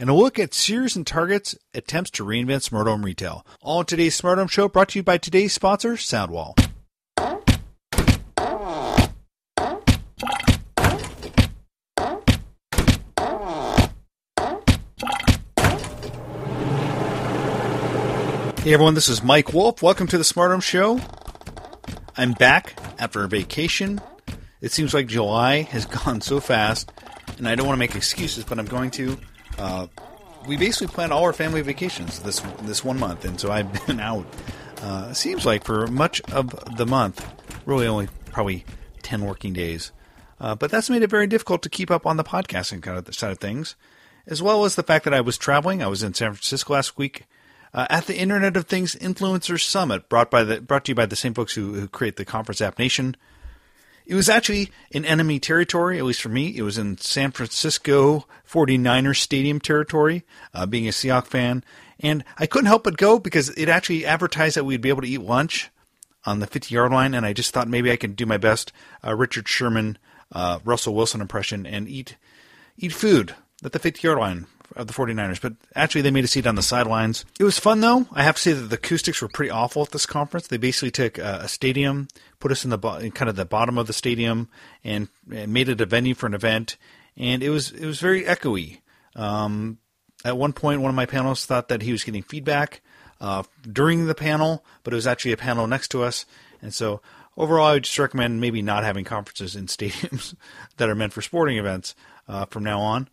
[0.00, 3.44] And a look at Sears and Target's attempts to reinvent smart home retail.
[3.60, 6.56] All in today's Smart Home Show brought to you by today's sponsor, Soundwall.
[18.60, 19.82] Hey everyone, this is Mike Wolf.
[19.82, 21.00] Welcome to the Smart Home Show.
[22.16, 24.00] I'm back after a vacation.
[24.60, 26.92] It seems like July has gone so fast,
[27.38, 29.18] and I don't want to make excuses, but I'm going to.
[29.58, 29.86] Uh,
[30.46, 34.00] we basically planned all our family vacations this this one month, and so I've been
[34.00, 34.26] out.
[34.82, 37.26] Uh, seems like for much of the month,
[37.66, 38.64] really only probably
[39.02, 39.92] ten working days.
[40.40, 43.14] Uh, but that's made it very difficult to keep up on the podcasting kind of
[43.14, 43.74] side of things,
[44.26, 45.82] as well as the fact that I was traveling.
[45.82, 47.26] I was in San Francisco last week
[47.74, 51.06] uh, at the Internet of Things Influencers Summit, brought by the brought to you by
[51.06, 53.16] the same folks who, who create the conference App Nation.
[54.08, 56.56] It was actually in enemy territory, at least for me.
[56.56, 61.62] It was in San Francisco 49ers Stadium territory, uh, being a Seahawks fan.
[62.00, 65.08] And I couldn't help but go because it actually advertised that we'd be able to
[65.08, 65.68] eat lunch
[66.24, 67.12] on the 50 yard line.
[67.12, 68.72] And I just thought maybe I could do my best
[69.06, 69.98] uh, Richard Sherman,
[70.32, 72.16] uh, Russell Wilson impression and eat,
[72.78, 76.28] eat food at the 50 yard line of the 49ers, but actually they made a
[76.28, 77.24] seat on the sidelines.
[77.38, 78.06] It was fun though.
[78.12, 80.46] I have to say that the acoustics were pretty awful at this conference.
[80.46, 83.78] They basically took a, a stadium, put us in the in kind of the bottom
[83.78, 84.48] of the stadium,
[84.84, 86.76] and, and, made it a venue for an event,
[87.16, 88.80] and it was it was very echoey.
[89.16, 89.78] Um,
[90.24, 92.80] at one point, one of my panelists thought that he was getting feedback
[93.20, 96.26] uh, during the panel, but it was actually a panel next to us,
[96.60, 97.00] and so
[97.38, 100.34] overall, I would just recommend maybe not having conferences in stadiums
[100.76, 101.94] that are meant for sporting events
[102.28, 103.08] uh, from now on.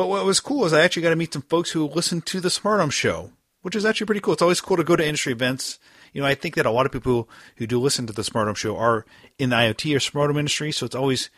[0.00, 2.40] But what was cool is I actually got to meet some folks who listen to
[2.40, 4.32] the Smart Home Show, which is actually pretty cool.
[4.32, 5.78] It's always cool to go to industry events.
[6.14, 8.46] You know, I think that a lot of people who do listen to the Smart
[8.46, 9.04] Home Show are
[9.38, 11.28] in the IoT or smart home industry, so it's always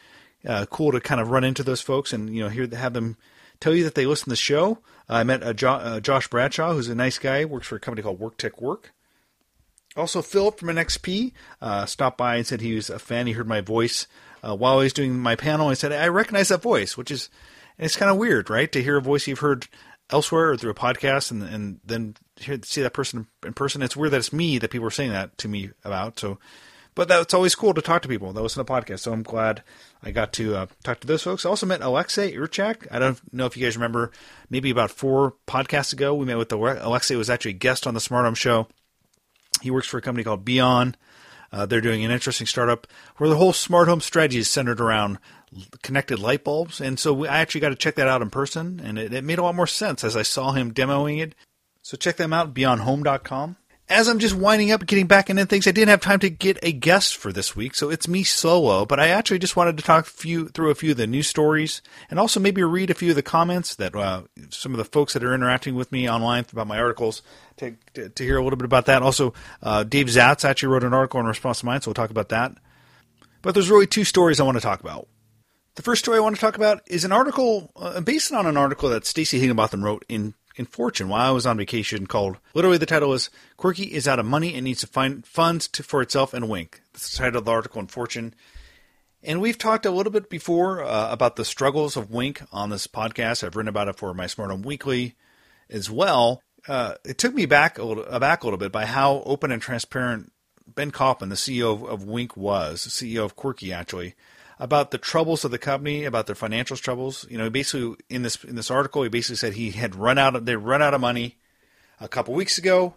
[0.47, 3.17] uh, cool to kind of run into those folks and you know hear have them
[3.59, 4.79] tell you that they listen to the show.
[5.11, 7.81] Uh, I met uh, jo- uh, Josh Bradshaw, who's a nice guy, works for a
[7.81, 8.93] company called Work Tech Work.
[9.97, 13.27] Also, Philip from NXP uh, stopped by and said he was a fan.
[13.27, 14.07] He heard my voice
[14.41, 15.67] uh, while I was doing my panel.
[15.67, 17.29] I said I recognize that voice, which is
[17.79, 19.69] and it's kind of weird, right, to hear a voice you've heard
[20.11, 23.83] elsewhere or through a podcast, and and then hear, see that person in person.
[23.83, 26.19] It's weird that it's me that people are saying that to me about.
[26.19, 26.39] So,
[26.95, 29.01] but that's always cool to talk to people that listen to podcasts.
[29.01, 29.63] So I'm glad
[30.03, 31.47] I got to uh, talk to those folks.
[31.47, 32.87] I also met Alexei Urchak.
[32.91, 34.13] I don't know if you guys remember,
[34.51, 37.95] maybe about four podcasts ago, we met with the Alexei was actually a guest on
[37.95, 38.69] the Smart Home Show.
[39.63, 40.97] He works for a company called Beyond.
[41.53, 42.87] Uh, they're doing an interesting startup
[43.19, 45.19] where the whole smart home strategy is centered around
[45.83, 46.81] connected light bulbs.
[46.81, 49.25] And so we, I actually got to check that out in person, and it, it
[49.25, 51.35] made a lot more sense as I saw him demoing it.
[51.83, 53.57] So check them out, beyondhome.com.
[53.93, 56.59] As I'm just winding up getting back into things, I didn't have time to get
[56.63, 58.87] a guest for this week, so it's me solo.
[58.87, 61.83] But I actually just wanted to talk few, through a few of the news stories
[62.09, 65.13] and also maybe read a few of the comments that uh, some of the folks
[65.13, 67.21] that are interacting with me online about my articles
[67.59, 69.03] to, to, to hear a little bit about that.
[69.03, 72.11] Also, uh, Dave Zatz actually wrote an article in response to mine, so we'll talk
[72.11, 72.53] about that.
[73.43, 75.07] But there's really two stories I want to talk about.
[75.75, 78.57] The first story I want to talk about is an article uh, based on an
[78.57, 82.79] article that Stacey Higginbotham wrote in in Fortune while I was on vacation called literally
[82.79, 86.03] the title is Quirky is out of money and needs to find funds to, for
[86.03, 86.83] itself and Wink.
[86.93, 88.35] That's the title of the article in Fortune.
[89.23, 92.87] And we've talked a little bit before uh, about the struggles of Wink on this
[92.87, 93.45] podcast.
[93.45, 95.15] I've written about it for my Smart Home Weekly
[95.71, 96.43] as well.
[96.67, 99.63] Uh, it took me back a little, back a little bit by how open and
[99.63, 100.33] transparent
[100.67, 104.15] Ben Kaufman, the CEO of, of Wink, was, CEO of Quirky actually,
[104.63, 107.27] about the troubles of the company, about their financial troubles.
[107.29, 110.37] You know, basically in this in this article, he basically said he had run out
[110.37, 111.37] of they run out of money
[112.01, 112.95] a couple weeks ago,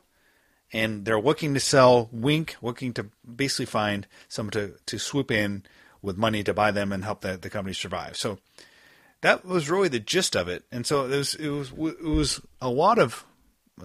[0.72, 5.64] and they're looking to sell Wink, looking to basically find someone to to swoop in
[6.04, 8.16] with money to buy them and help the, the company survive.
[8.16, 8.38] So
[9.22, 10.66] that was really the gist of it.
[10.72, 13.26] And so it was it was it was a lot of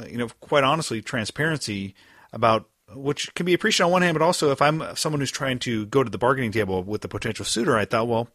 [0.06, 1.94] you know quite honestly transparency
[2.30, 5.58] about which can be appreciated on one hand, but also if I'm someone who's trying
[5.60, 8.28] to go to the bargaining table with the potential suitor, I thought, well,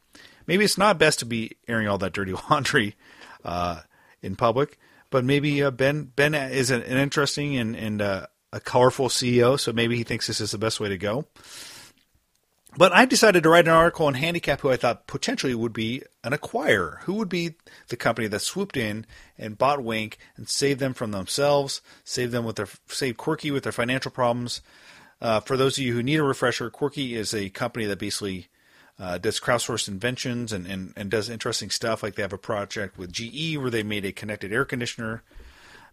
[0.48, 2.96] maybe it's not best to be airing all that dirty laundry
[3.44, 3.82] uh,
[4.22, 4.78] in public.
[5.10, 9.60] But maybe uh, Ben Ben is an, an interesting and, and uh, a colorful CEO,
[9.60, 11.26] so maybe he thinks this is the best way to go.
[12.78, 16.04] But I decided to write an article on handicap who I thought potentially would be
[16.24, 17.00] an acquirer.
[17.02, 17.56] Who would be
[17.88, 19.06] the company that swooped in
[19.38, 23.64] and bought Wink and saved them from themselves, saved them with their saved Quirky with
[23.64, 24.62] their financial problems.
[25.22, 28.48] Uh, for those of you who need a refresher, Quirky is a company that basically
[29.00, 32.04] uh, does crowdsourced inventions and, and, and does interesting stuff.
[32.04, 35.24] Like they have a project with GE where they made a connected air conditioner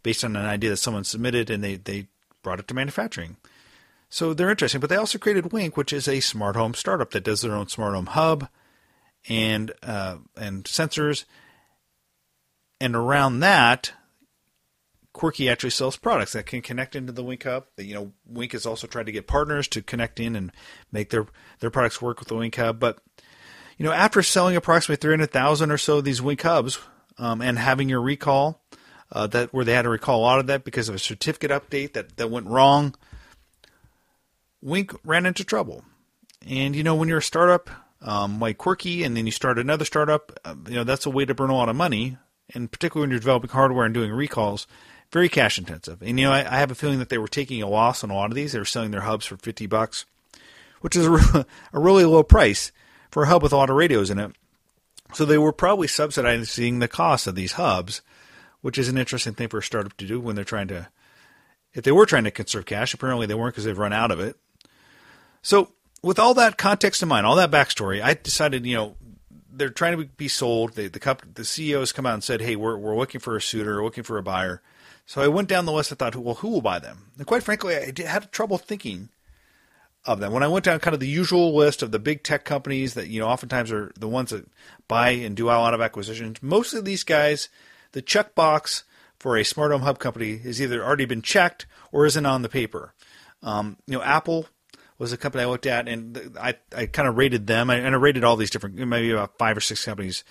[0.03, 2.09] based on an idea that someone submitted, and they, they
[2.43, 3.37] brought it to manufacturing.
[4.13, 4.83] So they're interesting.
[4.83, 7.69] But they also created Wink, which is a smart home startup that does their own
[7.69, 8.47] smart home hub
[9.27, 11.25] and uh, and sensors.
[12.79, 13.95] And around that,
[15.15, 17.65] Quirky actually sells products that can connect into the Wink hub.
[17.79, 20.53] You know, Wink has also tried to get partners to connect in and
[20.93, 21.27] make their
[21.61, 22.79] their products work with the Wink hub.
[22.79, 22.99] But
[23.79, 26.79] you know, after selling approximately three hundred thousand or so of these Wink hubs
[27.17, 28.63] um, and having your recall,
[29.11, 31.51] uh, that where they had to recall a lot of that because of a certificate
[31.51, 32.95] update that that went wrong
[34.63, 35.85] Wink ran into trouble.
[36.47, 37.69] And you know, when you're a startup
[38.01, 41.25] um, like Quirky, and then you start another startup, uh, you know that's a way
[41.25, 42.17] to burn a lot of money.
[42.55, 44.67] And particularly when you're developing hardware and doing recalls,
[45.11, 46.03] very cash intensive.
[46.03, 48.11] And you know, I, I have a feeling that they were taking a loss on
[48.11, 48.53] a lot of these.
[48.53, 50.05] They were selling their hubs for fifty bucks,
[50.81, 52.73] which is a, re- a really low price
[53.11, 54.33] for a hub with a lot of radios in it.
[55.15, 58.01] So they were probably subsidizing the cost of these hubs,
[58.63, 60.89] which is an interesting thing for a startup to do when they're trying to.
[61.75, 64.21] If they were trying to conserve cash, apparently they weren't because they've run out of
[64.21, 64.37] it.
[65.43, 65.73] So,
[66.03, 68.97] with all that context in mind, all that backstory, I decided, you know,
[69.53, 70.75] they're trying to be sold.
[70.75, 73.83] They, the company, the come out and said, "Hey, we're we're looking for a suitor,
[73.85, 74.63] looking for a buyer."
[75.05, 75.93] So I went down the list.
[75.93, 77.11] I thought, well, who will buy them?
[77.19, 79.11] And quite frankly, I had trouble thinking
[80.05, 80.33] of them.
[80.33, 83.09] When I went down kind of the usual list of the big tech companies that
[83.09, 84.49] you know oftentimes are the ones that
[84.89, 87.49] buy and do a lot of acquisitions, most of these guys,
[87.93, 88.85] the checkbox
[89.19, 92.49] for a smart home hub company is either already been checked or isn't on the
[92.49, 92.95] paper.
[93.43, 94.47] Um, you know, Apple
[95.03, 97.99] was a company I looked at, and I, I kind of rated them, and I
[97.99, 100.23] rated all these different, maybe about five or six companies.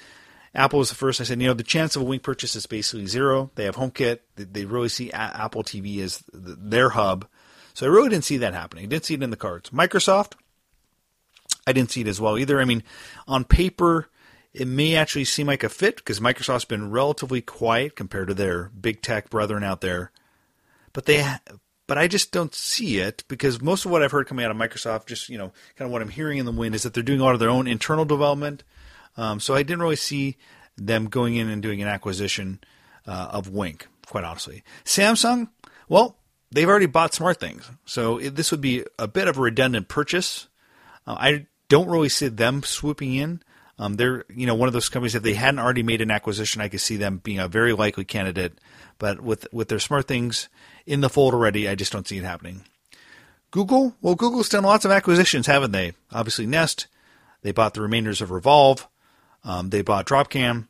[0.55, 1.19] Apple was the first.
[1.19, 3.51] I said, you know, the chance of a Wink purchase is basically zero.
[3.55, 4.19] They have HomeKit.
[4.37, 7.27] They really see Apple TV as their hub.
[7.73, 8.85] So I really didn't see that happening.
[8.85, 9.71] I didn't see it in the cards.
[9.71, 10.33] Microsoft,
[11.67, 12.61] I didn't see it as well either.
[12.61, 12.81] I mean,
[13.27, 14.09] on paper,
[14.53, 18.69] it may actually seem like a fit because Microsoft's been relatively quiet compared to their
[18.69, 20.11] big tech brethren out there.
[20.93, 21.25] But they
[21.91, 24.55] but I just don't see it because most of what I've heard coming out of
[24.55, 27.03] Microsoft, just you know, kind of what I'm hearing in the wind, is that they're
[27.03, 28.63] doing a lot of their own internal development.
[29.17, 30.37] Um, so I didn't really see
[30.77, 32.61] them going in and doing an acquisition
[33.05, 34.63] uh, of Wink, quite honestly.
[34.85, 35.49] Samsung,
[35.89, 36.15] well,
[36.49, 40.47] they've already bought SmartThings, so it, this would be a bit of a redundant purchase.
[41.05, 43.43] Uh, I don't really see them swooping in.
[43.77, 46.61] Um, they're you know one of those companies if they hadn't already made an acquisition,
[46.61, 48.53] I could see them being a very likely candidate.
[48.97, 50.47] But with with their SmartThings
[50.85, 51.67] in the fold already.
[51.67, 52.61] I just don't see it happening.
[53.51, 55.93] Google, well, Google's done lots of acquisitions, haven't they?
[56.11, 56.87] Obviously, Nest.
[57.41, 58.85] They bought the remainders of Revolv.
[59.43, 60.67] Um, they bought Dropcam.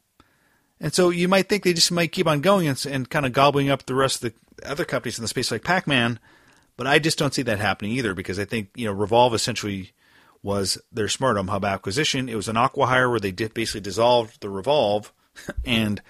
[0.80, 3.34] And so you might think they just might keep on going and, and kind of
[3.34, 6.20] gobbling up the rest of the other companies in the space like Pac-Man.
[6.76, 9.92] But I just don't see that happening either because I think, you know, Revolv essentially
[10.42, 12.30] was their smart home hub acquisition.
[12.30, 15.12] It was an acquihire where they did basically dissolved the Revolv
[15.66, 16.02] and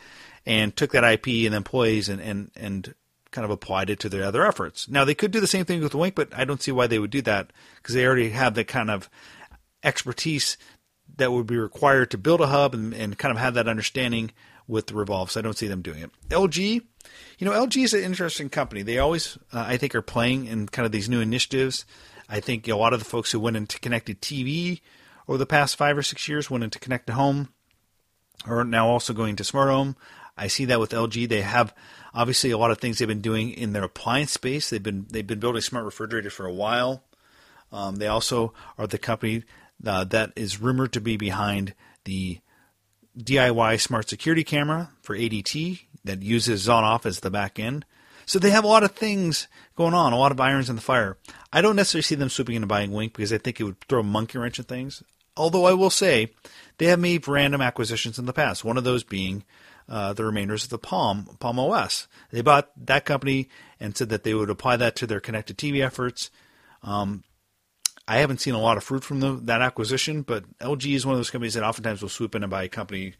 [0.45, 2.95] and took that IP and employees and, and, and
[3.31, 4.89] kind of applied it to their other efforts.
[4.89, 6.99] Now they could do the same thing with Wink, but I don't see why they
[6.99, 9.09] would do that because they already have the kind of
[9.83, 10.57] expertise
[11.17, 14.31] that would be required to build a hub and, and kind of have that understanding
[14.67, 15.29] with the Revolv.
[15.29, 16.11] So I don't see them doing it.
[16.29, 16.81] LG,
[17.37, 18.81] you know, LG is an interesting company.
[18.81, 21.85] They always, uh, I think, are playing in kind of these new initiatives.
[22.29, 24.81] I think a lot of the folks who went into connected TV
[25.27, 27.49] over the past five or six years went into connected home,
[28.45, 29.95] are now also going to smart home.
[30.37, 31.27] I see that with LG.
[31.29, 31.75] They have
[32.13, 34.69] obviously a lot of things they've been doing in their appliance space.
[34.69, 37.03] They've been they've been building smart refrigerators for a while.
[37.71, 39.43] Um, they also are the company
[39.85, 42.39] uh, that is rumored to be behind the
[43.17, 47.85] DIY smart security camera for ADT that uses Zonoff as the back end.
[48.25, 50.81] So they have a lot of things going on, a lot of irons in the
[50.81, 51.17] fire.
[51.51, 53.99] I don't necessarily see them swooping into buying Wink because I think it would throw
[53.99, 55.03] a monkey wrench in things.
[55.35, 56.31] Although I will say
[56.77, 58.63] they have made random acquisitions in the past.
[58.63, 59.43] One of those being
[59.91, 62.07] uh, the remainders of the Palm Palm OS.
[62.31, 65.85] They bought that company and said that they would apply that to their connected TV
[65.85, 66.31] efforts.
[66.81, 67.25] Um,
[68.07, 71.13] I haven't seen a lot of fruit from the, that acquisition, but LG is one
[71.13, 73.15] of those companies that oftentimes will swoop in and buy a company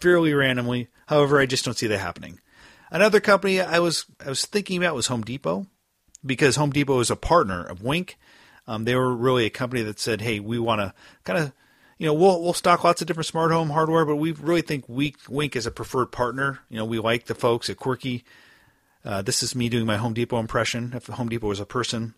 [0.00, 0.88] fairly randomly.
[1.06, 2.40] However, I just don't see that happening.
[2.90, 5.66] Another company I was I was thinking about was Home Depot
[6.26, 8.18] because Home Depot is a partner of Wink.
[8.66, 10.92] Um, they were really a company that said, "Hey, we want to
[11.24, 11.52] kind of
[11.98, 14.84] you know, we'll we'll stock lots of different smart home hardware, but we really think
[14.88, 16.60] Wink Wink is a preferred partner.
[16.70, 18.24] You know, we like the folks at Quirky.
[19.04, 20.92] Uh, this is me doing my Home Depot impression.
[20.94, 22.14] If Home Depot was a person,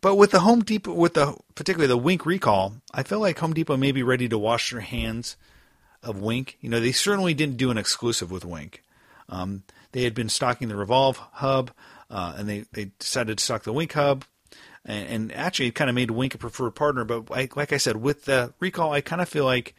[0.00, 3.52] But with the Home Depot, with the particularly the Wink recall, I feel like Home
[3.52, 5.36] Depot may be ready to wash their hands
[6.02, 6.56] of Wink.
[6.60, 8.82] You know, they certainly didn't do an exclusive with Wink.
[9.28, 11.70] Um, they had been stocking the Revolv hub,
[12.08, 14.24] uh, and they, they decided to stock the Wink hub,
[14.84, 17.04] and, and actually kind of made Wink a preferred partner.
[17.04, 19.74] But I, like I said, with the recall, I kind of feel like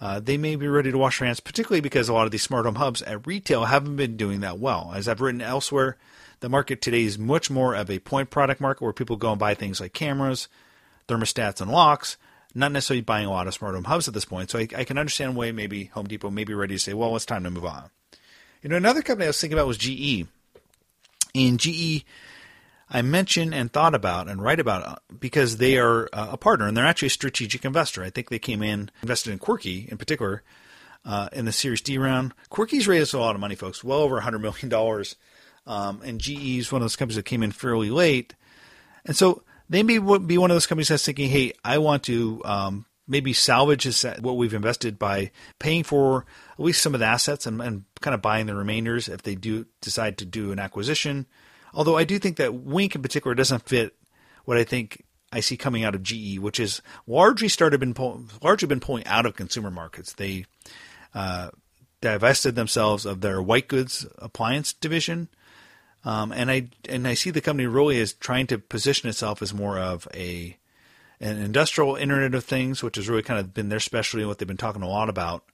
[0.00, 2.42] uh, they may be ready to wash their hands, particularly because a lot of these
[2.42, 4.92] smart home hubs at retail haven't been doing that well.
[4.94, 5.96] As I've written elsewhere,
[6.40, 9.38] the market today is much more of a point product market where people go and
[9.38, 10.48] buy things like cameras,
[11.06, 12.16] thermostats, and locks,
[12.52, 14.50] not necessarily buying a lot of smart home hubs at this point.
[14.50, 17.14] So I, I can understand why maybe Home Depot may be ready to say, well,
[17.14, 17.90] it's time to move on.
[18.62, 20.26] You know, another company I was thinking about was GE.
[21.34, 22.04] And GE,
[22.92, 26.68] I mention and thought about and write about uh, because they are uh, a partner
[26.68, 28.04] and they're actually a strategic investor.
[28.04, 30.42] I think they came in, invested in Quirky in particular
[31.04, 32.34] uh, in the Series D round.
[32.50, 35.04] Quirky's raised a lot of money, folks, well over $100 million.
[35.66, 38.34] Um, and GE is one of those companies that came in fairly late.
[39.06, 42.42] And so they may be one of those companies that's thinking, hey, I want to
[42.44, 47.06] um, maybe salvage this, what we've invested by paying for at least some of the
[47.06, 50.58] assets and, and, kind of buying the remainders if they do decide to do an
[50.58, 51.24] acquisition.
[51.74, 53.94] Although I do think that Wink in particular doesn't fit
[54.44, 58.24] what I think I see coming out of GE, which is largely started been pull,
[58.42, 60.12] largely been pulling out of consumer markets.
[60.12, 60.44] They
[61.14, 61.50] uh,
[62.00, 65.28] divested themselves of their white goods appliance division
[66.04, 69.54] um, and I and I see the company really is trying to position itself as
[69.54, 70.56] more of a
[71.20, 74.38] an industrial Internet of Things, which has really kind of been their specialty and what
[74.38, 75.44] they've been talking a lot about.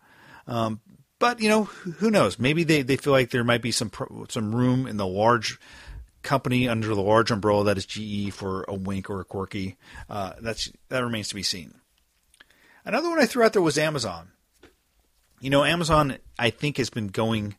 [0.47, 0.81] Um,
[1.19, 2.39] but you know, who knows?
[2.39, 3.91] Maybe they, they feel like there might be some
[4.31, 5.61] some room in the large
[6.29, 9.77] company under the large umbrella that is GE for a Wink or a Quirky.
[10.11, 11.75] Uh, that's that remains to be seen.
[12.85, 14.29] Another one I threw out there was Amazon.
[15.41, 17.57] You know, Amazon I think has been going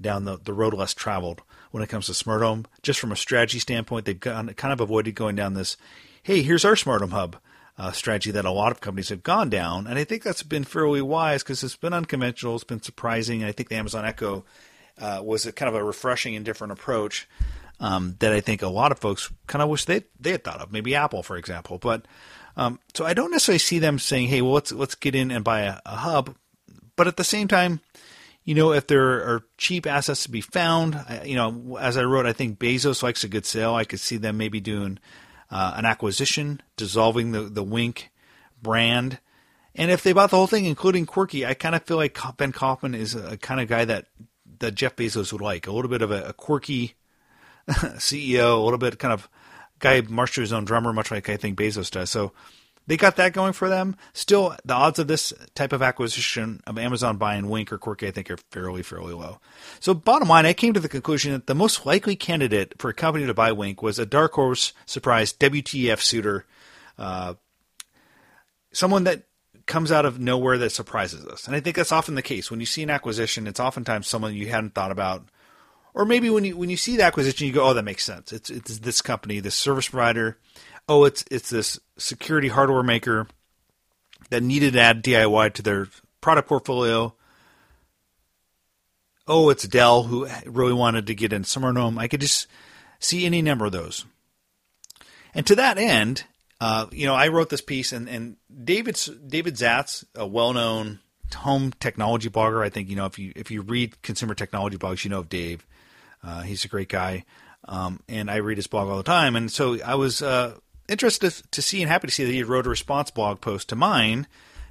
[0.00, 1.42] down the, the road less traveled
[1.72, 2.66] when it comes to smart home.
[2.82, 5.76] Just from a strategy standpoint, they've gone, kind of avoided going down this,
[6.22, 7.36] hey, here's our smart home hub
[7.76, 9.88] uh, strategy that a lot of companies have gone down.
[9.88, 13.42] And I think that's been fairly wise because it's been unconventional, it's been surprising.
[13.42, 14.44] And I think the Amazon Echo
[15.00, 17.28] uh, was a kind of a refreshing and different approach
[17.84, 20.62] um, that I think a lot of folks kind of wish they they had thought
[20.62, 20.72] of.
[20.72, 21.76] Maybe Apple, for example.
[21.76, 22.06] But
[22.56, 25.44] um, so I don't necessarily see them saying, "Hey, well, let's let's get in and
[25.44, 26.34] buy a, a hub."
[26.96, 27.80] But at the same time,
[28.42, 32.24] you know, if there are cheap assets to be found, you know, as I wrote,
[32.24, 33.74] I think Bezos likes a good sale.
[33.74, 34.98] I could see them maybe doing
[35.50, 38.12] uh, an acquisition, dissolving the, the Wink
[38.62, 39.18] brand.
[39.74, 42.52] And if they bought the whole thing, including Quirky, I kind of feel like Ben
[42.52, 44.06] Kaufman is a kind of guy that,
[44.60, 45.66] that Jeff Bezos would like.
[45.66, 46.94] A little bit of a, a quirky
[47.98, 49.28] CEO, a little bit kind of
[49.78, 52.10] guy marched to his own drummer, much like I think Bezos does.
[52.10, 52.32] So
[52.86, 53.96] they got that going for them.
[54.12, 58.10] Still, the odds of this type of acquisition of Amazon buying Wink or Quirky, I
[58.10, 59.40] think, are fairly, fairly low.
[59.80, 62.94] So, bottom line, I came to the conclusion that the most likely candidate for a
[62.94, 66.44] company to buy Wink was a dark horse surprise WTF suitor,
[66.98, 67.34] uh,
[68.72, 69.22] someone that
[69.66, 71.46] comes out of nowhere that surprises us.
[71.46, 72.50] And I think that's often the case.
[72.50, 75.24] When you see an acquisition, it's oftentimes someone you hadn't thought about.
[75.94, 78.32] Or maybe when you when you see the acquisition, you go, "Oh, that makes sense.
[78.32, 80.38] It's it's this company, this service provider
[80.88, 83.26] oh, it's it's this security hardware maker
[84.30, 85.88] that needed to add DIY to their
[86.20, 87.14] product portfolio.
[89.26, 91.98] Oh, it's Dell who really wanted to get in smart home.
[91.98, 92.46] I could just
[92.98, 94.04] see any number of those.
[95.34, 96.24] And to that end,
[96.60, 101.00] uh, you know, I wrote this piece, and, and David David Zatz, a well-known
[101.34, 102.62] home technology blogger.
[102.62, 105.28] I think you know if you if you read consumer technology blogs, you know of
[105.28, 105.66] Dave.
[106.24, 107.24] Uh, he's a great guy,
[107.68, 109.36] um, and I read his blog all the time.
[109.36, 110.56] And so I was uh,
[110.88, 113.76] interested to see and happy to see that he wrote a response blog post to
[113.76, 114.26] mine,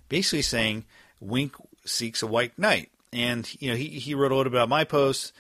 [0.10, 0.86] basically saying
[1.20, 1.56] Wink
[1.86, 4.84] seeks a white knight, and you know he he wrote a little bit about my
[4.84, 5.34] post.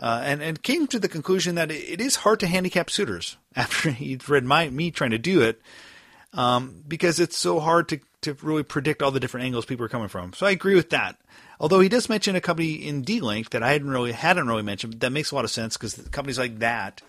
[0.00, 3.92] Uh, and, and came to the conclusion that it, is hard to handicap suitors after
[3.92, 5.60] he'd read my me trying to do it,
[6.32, 9.90] um, because it's so hard to, to really predict all the different angles people are
[9.90, 10.32] coming from.
[10.32, 11.16] So I agree with that.
[11.60, 15.00] Although he does mention a company in D-Link that I hadn't really hadn't really mentioned,
[15.00, 17.02] that makes a lot of sense because companies like that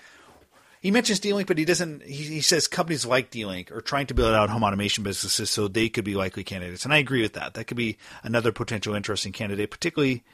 [0.83, 2.03] he mentions D-Link, but he doesn't.
[2.03, 5.69] He, he says companies like D-Link are trying to build out home automation businesses, so
[5.69, 6.83] they could be likely candidates.
[6.83, 7.53] And I agree with that.
[7.53, 10.25] That could be another potential interesting candidate, particularly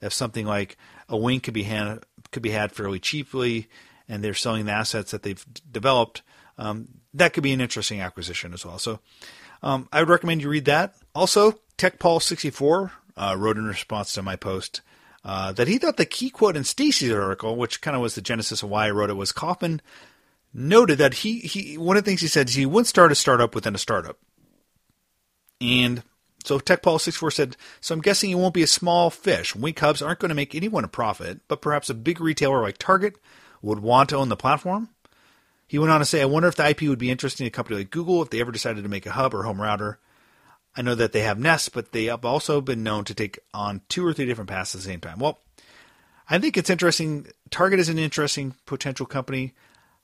[0.00, 0.76] if something like
[1.08, 3.68] a Wink could be hand, could be had fairly cheaply,
[4.08, 6.22] and they're selling the assets that they've developed.
[6.56, 8.78] Um, that could be an interesting acquisition as well.
[8.78, 9.00] So
[9.62, 10.94] um, I would recommend you read that.
[11.14, 14.80] Also, TechPaul64 uh, wrote in response to my post
[15.24, 18.20] uh, that he thought the key quote in Stacey's article, which kind of was the
[18.20, 19.82] genesis of why I wrote it, was Kaufman
[20.54, 23.16] noted that he, he one of the things he said is he wouldn't start a
[23.16, 24.18] startup within a startup.
[25.60, 26.02] And
[26.44, 29.56] so TechPaul64 said, so I'm guessing you won't be a small fish.
[29.56, 32.78] Wink Hubs aren't going to make anyone a profit, but perhaps a big retailer like
[32.78, 33.16] Target
[33.62, 34.90] would want to own the platform.
[35.66, 37.50] He went on to say, I wonder if the IP would be interesting to a
[37.50, 39.98] company like Google if they ever decided to make a hub or home router.
[40.76, 43.80] I know that they have Nest, but they have also been known to take on
[43.88, 45.18] two or three different paths at the same time.
[45.18, 45.38] Well,
[46.28, 47.28] I think it's interesting.
[47.50, 49.54] Target is an interesting potential company.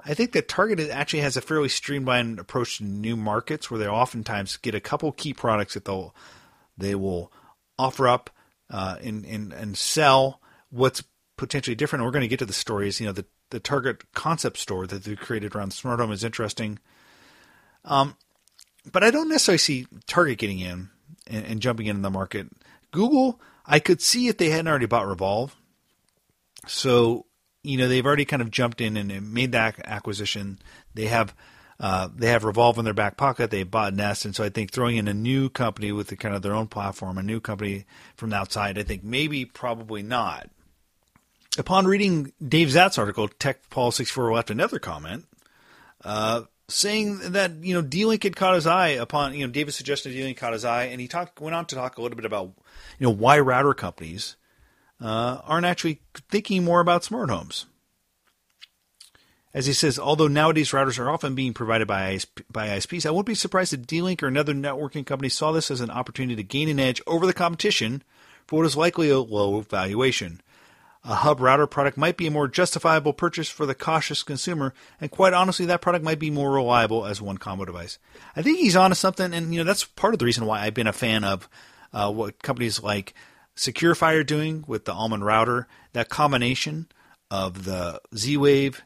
[0.04, 3.86] I think that Target actually has a fairly streamlined approach to new markets where they
[3.86, 6.14] oftentimes get a couple key products that they'll
[6.76, 7.30] they will
[7.78, 8.30] offer up
[8.70, 10.40] uh, and, and and sell
[10.70, 11.04] what's
[11.36, 12.04] potentially different.
[12.04, 13.00] we're going to get to the stories.
[13.00, 16.78] You know, the the Target concept store that they created around smart home is interesting.
[17.84, 18.16] Um,
[18.90, 20.88] but I don't necessarily see Target getting in
[21.26, 22.48] and, and jumping into the market.
[22.90, 25.52] Google, I could see if they hadn't already bought Revolv.
[26.66, 27.26] So
[27.62, 30.58] you know they've already kind of jumped in and made that acquisition.
[30.94, 31.34] They have
[31.78, 33.50] uh, they have Revolv in their back pocket.
[33.50, 36.34] They bought Nest, and so I think throwing in a new company with the, kind
[36.34, 37.84] of their own platform, a new company
[38.16, 40.48] from the outside, I think maybe probably not.
[41.58, 45.26] Upon reading Dave Zat's article, Tech Paul six four left another comment.
[46.02, 50.10] Uh, saying that you know D-Link had caught his eye upon you know David suggested
[50.10, 52.52] D-Link caught his eye, and he talked went on to talk a little bit about
[52.98, 54.36] you know why router companies
[55.00, 57.66] uh, aren't actually thinking more about smart homes.
[59.54, 63.10] As he says, although nowadays routers are often being provided by, ISP, by ISPs, I
[63.10, 66.42] wouldn't be surprised if D-Link or another networking company saw this as an opportunity to
[66.42, 68.02] gain an edge over the competition
[68.46, 70.40] for what is likely a low valuation.
[71.04, 75.10] A hub router product might be a more justifiable purchase for the cautious consumer, and
[75.10, 77.98] quite honestly, that product might be more reliable as one combo device.
[78.36, 80.74] I think he's onto something, and you know that's part of the reason why I've
[80.74, 81.48] been a fan of
[81.92, 83.14] uh, what companies like
[83.56, 85.66] Securifi are doing with the Almond router.
[85.92, 86.86] That combination
[87.30, 88.82] of the Z-Wave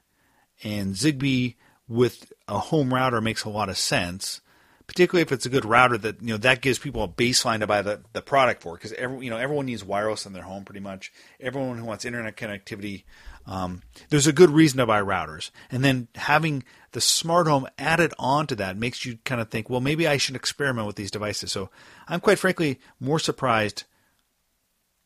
[0.65, 1.57] and Zigbee
[1.87, 4.41] with a home router makes a lot of sense
[4.87, 7.67] particularly if it's a good router that you know that gives people a baseline to
[7.67, 8.75] buy the, the product for.
[8.75, 11.13] Because every you know everyone needs wireless in their home pretty much.
[11.41, 13.05] Everyone who wants internet connectivity
[13.47, 15.51] um, there's a good reason to buy routers.
[15.71, 19.71] And then having the smart home added on to that makes you kind of think
[19.71, 21.53] well maybe I should experiment with these devices.
[21.53, 21.71] So
[22.09, 23.85] I'm quite frankly more surprised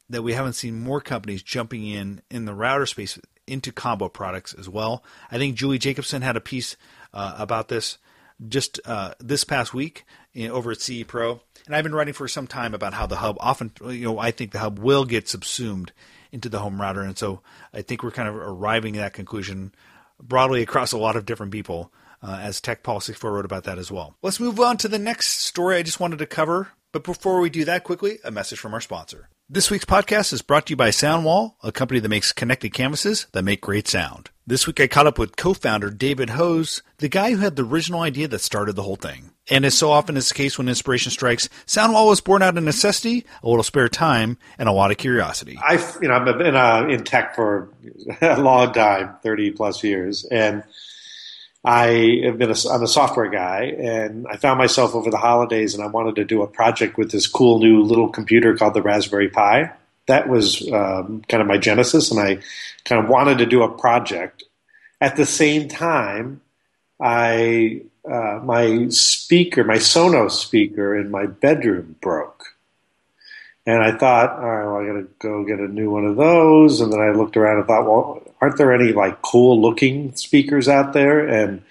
[0.09, 4.55] that we haven't seen more companies jumping in in the router space into combo products
[4.55, 5.05] as well.
[5.31, 6.77] I think Julie Jacobson had a piece
[7.13, 7.99] uh, about this
[8.49, 10.05] just uh, this past week
[10.37, 13.37] over at CE Pro, and I've been writing for some time about how the hub
[13.41, 15.93] often, you know, I think the hub will get subsumed
[16.33, 17.41] into the home router, and so
[17.75, 19.73] I think we're kind of arriving at that conclusion
[20.21, 21.93] broadly across a lot of different people.
[22.23, 24.15] Uh, as TechPaul64 wrote about that as well.
[24.21, 26.69] Let's move on to the next story I just wanted to cover.
[26.93, 29.31] But before we do that, quickly, a message from our sponsor.
[29.53, 33.27] This week's podcast is brought to you by Soundwall, a company that makes connected canvases
[33.33, 34.31] that make great sound.
[34.47, 38.03] This week I caught up with co-founder David Hose, the guy who had the original
[38.03, 39.33] idea that started the whole thing.
[39.51, 42.63] And as so often is the case when inspiration strikes, Soundwall was born out of
[42.63, 45.59] necessity, a little spare time, and a lot of curiosity.
[45.61, 47.71] I've, you know, I've been uh, in tech for
[48.21, 50.63] a long time, 30 plus years, and
[51.63, 55.75] I have been a, I'm a software guy, and I found myself over the holidays,
[55.75, 58.83] and I wanted to do a project with this cool new little computer called the
[58.83, 59.71] Raspberry Pi
[60.11, 62.39] that was um, kind of my genesis, and I
[62.85, 64.43] kind of wanted to do a project.
[65.01, 66.41] At the same time,
[67.01, 72.30] I uh, my speaker, my Sonos speaker in my bedroom broke,
[73.67, 76.17] and I thought, all right, well, I got to go get a new one of
[76.17, 76.81] those.
[76.81, 80.69] And then I looked around and thought, well, aren't there any like cool looking speakers
[80.69, 81.27] out there?
[81.27, 81.63] And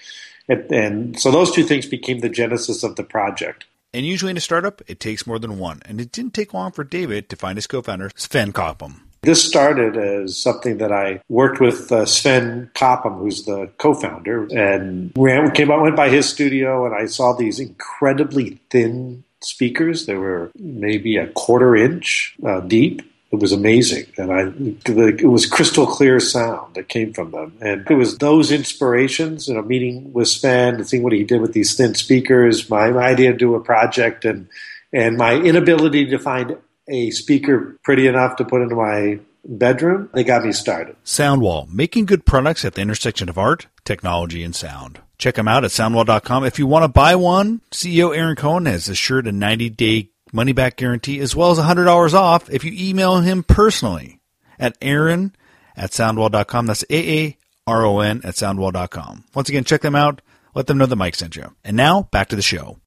[0.48, 3.66] and, and so those two things became the genesis of the project.
[3.94, 5.82] And usually in a startup, it takes more than one.
[5.86, 9.02] And it didn't take long for David to find his co founder, Sven Koppem.
[9.22, 15.12] This started as something that I worked with uh, Sven Koppem, who's the co-founder, and
[15.18, 20.06] we came out, went by his studio, and I saw these incredibly thin speakers.
[20.06, 24.52] They were maybe a quarter inch uh, deep, it was amazing, and I
[24.92, 29.48] it was crystal clear sound that came from them, and it was those inspirations.
[29.48, 32.90] You know, meeting with Sven and seeing what he did with these thin speakers, my,
[32.90, 34.48] my idea to do a project, and
[34.92, 40.24] and my inability to find a speaker pretty enough to put into my bedroom, they
[40.24, 40.96] got me started.
[41.06, 45.02] Soundwall, making good products at the intersection of art, technology, and sound.
[45.20, 46.46] Check them out at soundwall.com.
[46.46, 50.54] If you want to buy one, CEO Aaron Cohen has assured a 90 day money
[50.54, 54.22] back guarantee, as well as $100 off if you email him personally
[54.58, 55.36] at aaron
[55.76, 56.66] at soundwall.com.
[56.66, 59.26] That's A A R O N at soundwall.com.
[59.36, 60.22] Once again, check them out.
[60.56, 61.54] Let them know that Mike sent you.
[61.64, 62.80] And now, back to the show.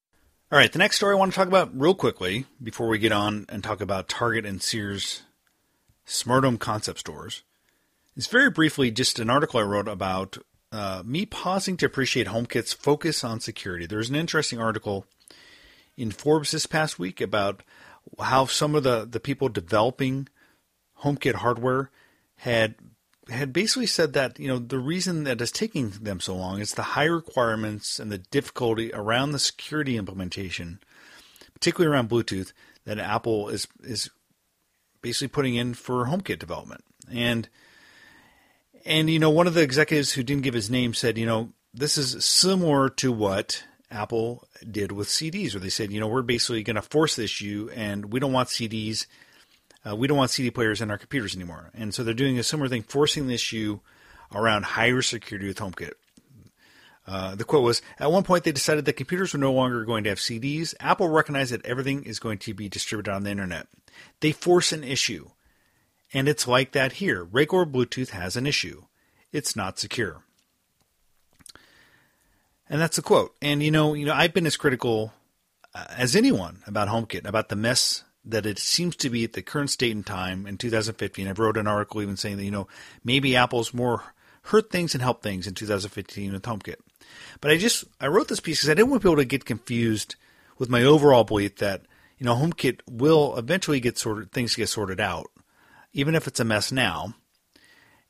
[0.51, 3.13] All right, the next story I want to talk about real quickly before we get
[3.13, 5.23] on and talk about Target and Sears
[6.05, 7.43] smart home concept stores
[8.17, 10.39] is very briefly just an article I wrote about
[10.73, 13.87] uh, me pausing to appreciate HomeKit's focus on security.
[13.87, 15.07] There's an interesting article
[15.97, 17.63] in Forbes this past week about
[18.19, 20.29] how some of the, the people developing
[21.03, 21.91] HomeKit hardware
[22.37, 22.77] had
[23.29, 26.75] had basically said that you know the reason that it's taking them so long is
[26.75, 30.81] the high requirements and the difficulty around the security implementation,
[31.55, 32.53] particularly around Bluetooth,
[32.85, 34.11] that Apple is is
[35.03, 36.83] basically putting in for HomeKit development.
[37.11, 37.49] And
[38.85, 41.53] and you know one of the executives who didn't give his name said, you know,
[41.75, 46.23] this is similar to what Apple did with CDs, where they said, you know, we're
[46.23, 49.07] basically going to force this issue, and we don't want CDs
[49.89, 51.71] uh, we don't want CD players in our computers anymore.
[51.75, 53.81] And so they're doing a similar thing, forcing the issue
[54.35, 55.93] around higher security with HomeKit.
[57.05, 60.05] Uh, the quote was At one point, they decided that computers were no longer going
[60.05, 60.75] to have CDs.
[60.79, 63.67] Apple recognized that everything is going to be distributed on the internet.
[64.21, 65.29] They force an issue.
[66.13, 67.25] And it's like that here.
[67.25, 68.85] Regular Bluetooth has an issue.
[69.33, 70.25] It's not secure.
[72.69, 73.35] And that's a quote.
[73.41, 75.13] And you know, you know, I've been as critical
[75.75, 79.43] uh, as anyone about HomeKit, about the mess that it seems to be at the
[79.43, 81.27] current state and time in 2015.
[81.27, 82.69] I've wrote an article even saying that, you know,
[83.05, 86.77] maybe Apple's more hurt things and help things in 2015 with HomeKit.
[87.41, 90.17] But I just, I wrote this piece because I didn't want people to get confused
[90.59, 91.83] with my overall belief that,
[92.19, 95.31] you know, HomeKit will eventually get sorted, things get sorted out,
[95.93, 97.15] even if it's a mess now.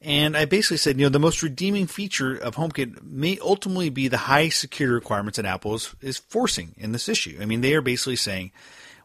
[0.01, 4.09] And I basically said, you know, the most redeeming feature of HomeKit may ultimately be
[4.09, 7.39] the high security requirements that Apple is, is forcing in this issue.
[7.41, 8.51] I mean, they are basically saying,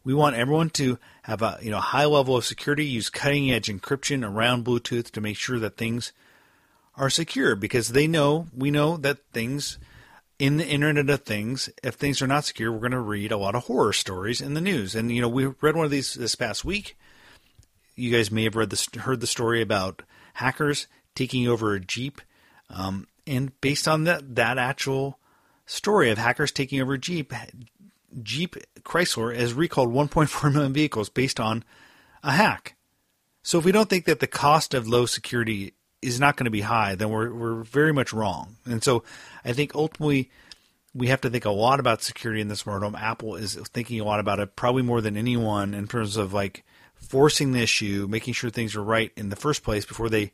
[0.03, 3.67] we want everyone to have a you know high level of security, use cutting edge
[3.67, 6.13] encryption around Bluetooth to make sure that things
[6.95, 9.77] are secure because they know we know that things
[10.39, 13.37] in the Internet of Things, if things are not secure, we're going to read a
[13.37, 14.95] lot of horror stories in the news.
[14.95, 16.97] And you know, we read one of these this past week.
[17.97, 20.03] You guys may have read this, heard the story about
[20.35, 22.21] hackers taking over a Jeep,
[22.69, 25.19] um, and based on that that actual
[25.65, 27.33] story of hackers taking over Jeep,
[28.21, 31.63] Jeep Chrysler has recalled 1.4 million vehicles based on
[32.23, 32.75] a hack.
[33.43, 36.51] So if we don't think that the cost of low security is not going to
[36.51, 38.57] be high, then we're we're very much wrong.
[38.65, 39.03] And so
[39.43, 40.29] I think ultimately
[40.93, 42.95] we have to think a lot about security in the smart home.
[42.95, 46.63] Apple is thinking a lot about it, probably more than anyone in terms of like
[46.99, 50.31] forcing the issue, making sure things are right in the first place before they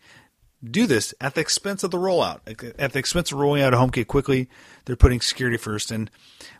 [0.63, 2.39] do this at the expense of the rollout.
[2.79, 4.49] At the expense of rolling out a HomeKit quickly,
[4.85, 5.91] they're putting security first.
[5.91, 6.09] And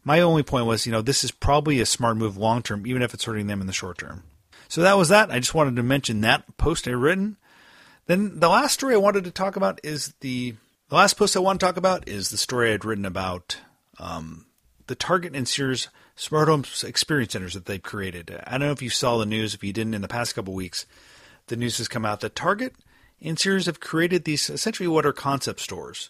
[0.03, 3.01] my only point was, you know, this is probably a smart move long term, even
[3.01, 4.23] if it's hurting them in the short term.
[4.67, 5.31] So that was that.
[5.31, 7.37] I just wanted to mention that post I written.
[8.07, 10.55] Then the last story I wanted to talk about is the
[10.89, 13.57] the last post I want to talk about is the story I'd written about
[13.99, 14.45] um,
[14.87, 18.39] the Target and Sears smart home experience centers that they've created.
[18.45, 19.54] I don't know if you saw the news.
[19.54, 20.86] If you didn't in the past couple weeks,
[21.47, 22.76] the news has come out that Target
[23.21, 26.10] and Sears have created these essentially what are concept stores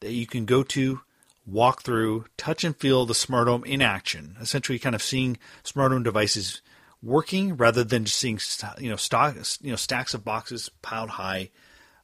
[0.00, 1.00] that you can go to,
[1.46, 4.36] walk through, touch and feel the smart home in action.
[4.40, 6.62] Essentially, kind of seeing smart home devices
[7.02, 8.38] working rather than just seeing
[8.78, 11.50] you know stock you know stacks of boxes piled high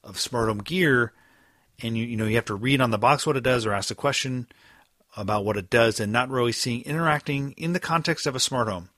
[0.03, 1.13] of smart home gear,
[1.83, 3.73] and you you know you have to read on the box what it does or
[3.73, 4.47] ask a question
[5.17, 8.69] about what it does, and not really seeing interacting in the context of a smart
[8.69, 8.91] home.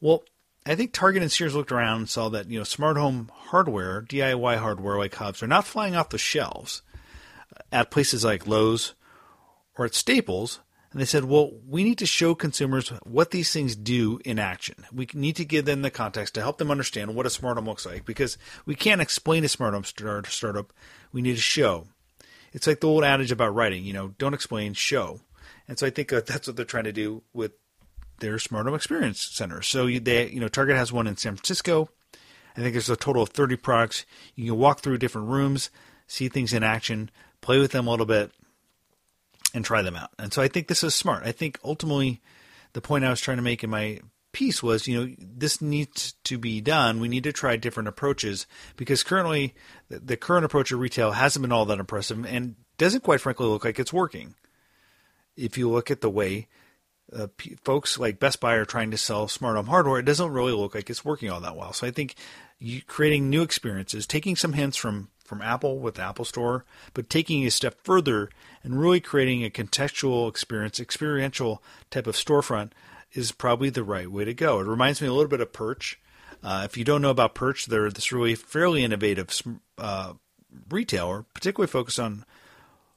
[0.00, 0.24] Well,
[0.64, 4.02] I think Target and Sears looked around and saw that you know smart home hardware,
[4.02, 6.82] DIY hardware like Hubs, are not flying off the shelves
[7.70, 8.94] at places like Lowe's
[9.78, 10.60] or at Staples.
[10.92, 14.86] And they said, well, we need to show consumers what these things do in action.
[14.90, 17.66] We need to give them the context to help them understand what a smart home
[17.66, 20.72] looks like because we can't explain a smart home start- startup.
[21.12, 21.88] We need to show.
[22.52, 25.20] It's like the old adage about writing, you know, don't explain, show.
[25.68, 27.52] And so I think uh, that's what they're trying to do with
[28.20, 29.62] their Smart Home Experience Center.
[29.62, 31.88] So they, you know, Target has one in San Francisco.
[32.56, 34.06] I think there's a total of 30 products.
[34.34, 35.70] You can walk through different rooms,
[36.06, 37.10] see things in action,
[37.42, 38.32] play with them a little bit,
[39.52, 40.10] and try them out.
[40.18, 41.24] And so I think this is smart.
[41.24, 42.22] I think ultimately
[42.72, 44.00] the point I was trying to make in my
[44.32, 47.00] piece was, you know, this needs to be done.
[47.00, 49.54] We need to try different approaches because currently
[49.88, 53.64] the current approach of retail hasn't been all that impressive and doesn't quite frankly look
[53.64, 54.34] like it's working.
[55.36, 56.48] If you look at the way
[57.12, 60.32] uh, p- folks like Best Buy are trying to sell smart home hardware, it doesn't
[60.32, 61.72] really look like it's working all that well.
[61.72, 62.14] So I think
[62.58, 67.10] you, creating new experiences, taking some hints from from Apple with the Apple Store, but
[67.10, 68.30] taking a step further
[68.62, 72.70] and really creating a contextual experience, experiential type of storefront
[73.12, 74.60] is probably the right way to go.
[74.60, 75.98] It reminds me a little bit of Pirch.
[76.44, 79.42] Uh, if you don't know about Pirch, they're this really fairly innovative
[79.78, 80.12] uh,
[80.70, 82.24] retailer, particularly focused on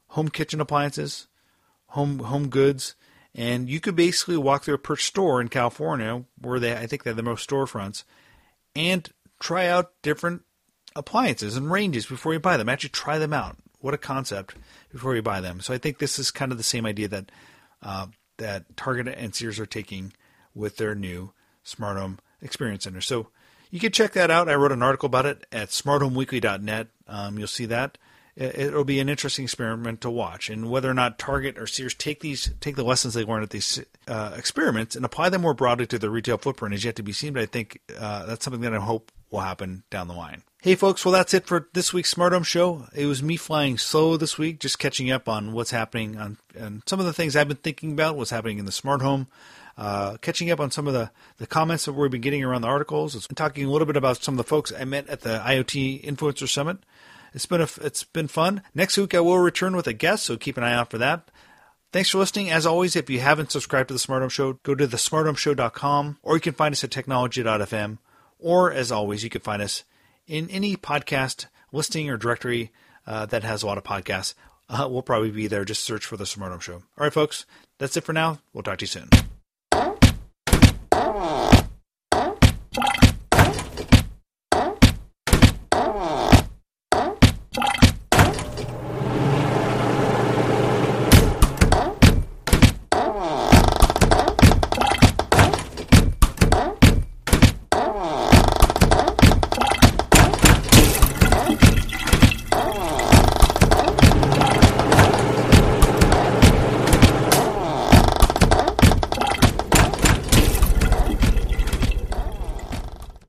[0.09, 1.27] home kitchen appliances,
[1.89, 2.95] home home goods,
[3.35, 7.03] and you could basically walk through a Pirch store in California, where they I think
[7.03, 8.03] they have the most storefronts,
[8.75, 10.43] and try out different
[10.95, 12.69] appliances and ranges before you buy them.
[12.69, 13.57] Actually, try them out.
[13.79, 14.55] What a concept
[14.91, 15.61] before you buy them.
[15.61, 17.31] So I think this is kind of the same idea that
[17.81, 20.13] uh, that Target and Sears are taking
[20.53, 21.31] with their new
[21.63, 23.01] smart home experience center.
[23.01, 23.27] So
[23.69, 24.49] you can check that out.
[24.49, 26.87] I wrote an article about it at smarthomeweekly.net.
[27.07, 27.97] Um, you'll see that.
[28.39, 32.21] It'll be an interesting experiment to watch, and whether or not Target or Sears take
[32.21, 35.85] these take the lessons they learned at these uh, experiments and apply them more broadly
[35.87, 37.33] to their retail footprint is yet to be seen.
[37.33, 40.43] But I think uh, that's something that I hope will happen down the line.
[40.61, 42.85] Hey, folks, well, that's it for this week's Smart Home Show.
[42.95, 46.81] It was me flying solo this week, just catching up on what's happening on and
[46.85, 49.27] some of the things I've been thinking about, what's happening in the smart home,
[49.77, 52.67] uh, catching up on some of the, the comments that we've been getting around the
[52.69, 55.39] articles, and talking a little bit about some of the folks I met at the
[55.39, 56.77] IoT Influencer Summit.
[57.33, 58.61] It's been a, it's been fun.
[58.73, 61.29] Next week I will return with a guest, so keep an eye out for that.
[61.91, 62.51] Thanks for listening.
[62.51, 66.35] As always, if you haven't subscribed to the Smart Home Show, go to thesmarthomeshow.com, or
[66.35, 67.97] you can find us at technology.fm,
[68.37, 69.83] or as always, you can find us
[70.27, 72.71] in any podcast listing or directory
[73.07, 74.35] uh, that has a lot of podcasts.
[74.69, 75.65] Uh, we'll probably be there.
[75.65, 76.75] Just search for the Smart Home Show.
[76.75, 77.47] All right, folks,
[77.79, 78.39] that's it for now.
[78.53, 79.09] We'll talk to you soon.